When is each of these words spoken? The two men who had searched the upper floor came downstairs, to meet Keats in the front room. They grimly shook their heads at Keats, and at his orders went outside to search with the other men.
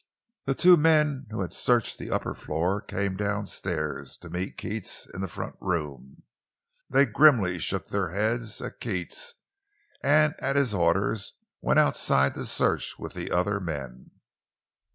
The 0.45 0.55
two 0.55 0.77
men 0.77 1.27
who 1.29 1.41
had 1.41 1.53
searched 1.53 1.99
the 1.99 2.09
upper 2.09 2.33
floor 2.33 2.81
came 2.81 3.15
downstairs, 3.15 4.17
to 4.17 4.31
meet 4.31 4.57
Keats 4.57 5.05
in 5.13 5.21
the 5.21 5.27
front 5.27 5.55
room. 5.59 6.23
They 6.89 7.05
grimly 7.05 7.59
shook 7.59 7.89
their 7.89 8.09
heads 8.09 8.63
at 8.63 8.79
Keats, 8.79 9.35
and 10.03 10.33
at 10.39 10.55
his 10.55 10.73
orders 10.73 11.33
went 11.61 11.77
outside 11.77 12.33
to 12.33 12.45
search 12.45 12.97
with 12.97 13.13
the 13.13 13.29
other 13.29 13.59
men. 13.59 14.09